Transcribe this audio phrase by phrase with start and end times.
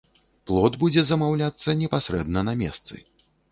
[0.51, 2.95] Плот будзе замаўляцца непасрэдна на месцы.